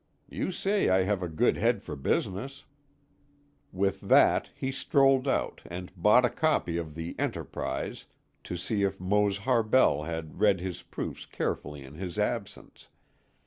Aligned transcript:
You 0.31 0.51
say 0.51 0.89
I 0.89 1.03
have 1.03 1.21
a 1.21 1.27
good 1.29 1.57
head 1.57 1.83
for 1.83 1.95
business." 1.95 2.65
With 3.71 4.01
that 4.01 4.49
he 4.55 4.71
strolled 4.71 5.27
out 5.27 5.61
and 5.63 5.91
bought 5.95 6.25
a 6.25 6.29
copy 6.31 6.75
of 6.77 6.95
the 6.95 7.13
Enterprise 7.19 8.07
to 8.45 8.57
see 8.57 8.81
if 8.81 8.99
Mose 8.99 9.37
Harbell 9.45 10.05
had 10.07 10.39
read 10.39 10.59
his 10.59 10.81
proofs 10.81 11.27
carefully 11.27 11.83
in 11.83 11.93
his 11.93 12.17
absence. 12.17 12.87